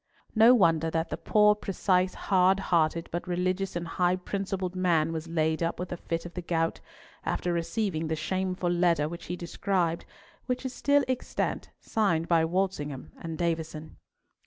[0.33, 5.27] No wonder that the poor, precise, hard hearted, but religious and high principled man was
[5.27, 6.79] laid up with a fit of the gout,
[7.23, 10.05] after receiving the shameful letter which he described,
[10.47, 13.97] which is still extant, signed by Walsingham and Davison.